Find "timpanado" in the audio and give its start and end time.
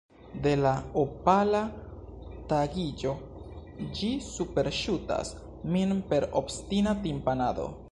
7.07-7.71